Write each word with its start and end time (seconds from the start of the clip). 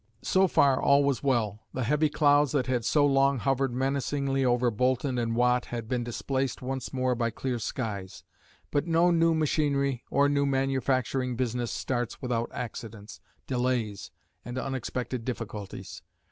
So 0.23 0.47
far 0.47 0.81
all 0.81 1.03
was 1.03 1.21
well, 1.21 1.67
the 1.73 1.83
heavy 1.83 2.09
clouds 2.09 2.53
that 2.53 2.65
had 2.65 2.83
so 2.83 3.05
long 3.05 3.37
hovered 3.37 3.71
menacingly 3.71 4.43
over 4.43 4.71
Boulton 4.71 5.19
and 5.19 5.35
Watt 5.35 5.65
had 5.65 5.87
been 5.87 6.03
displaced 6.03 6.59
once 6.59 6.91
more 6.91 7.13
by 7.13 7.29
clear 7.29 7.59
skies. 7.59 8.23
But 8.71 8.87
no 8.87 9.11
new 9.11 9.35
machinery 9.35 10.03
or 10.09 10.27
new 10.27 10.47
manufacturing 10.47 11.35
business 11.35 11.69
starts 11.71 12.19
without 12.19 12.49
accidents, 12.51 13.19
delays 13.45 14.09
and 14.43 14.57
unexpected 14.57 15.23
difficulties. 15.23 16.01